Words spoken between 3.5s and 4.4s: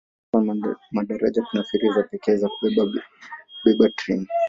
kubeba treni.